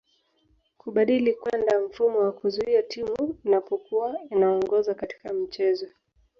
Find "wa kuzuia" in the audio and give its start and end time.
2.19-2.83